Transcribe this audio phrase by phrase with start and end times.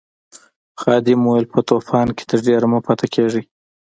[0.81, 3.43] خادم وویل په طوفان کې تر ډېره مه پاتې کیږئ.